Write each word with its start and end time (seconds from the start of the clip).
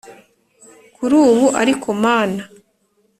kurubu 0.95 1.45
ariko 1.61 1.87
mana, 2.03 2.41